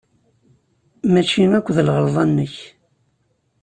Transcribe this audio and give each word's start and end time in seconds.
Maci 1.11 1.43
akk 1.57 1.67
d 1.75 1.77
lɣelḍa-nnek. 1.87 2.55